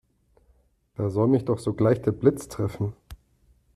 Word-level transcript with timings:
Da 0.95 1.11
soll 1.11 1.27
mich 1.27 1.45
doch 1.45 1.59
sogleich 1.59 2.01
der 2.01 2.09
Blitz 2.11 2.47
treffen! 2.47 2.93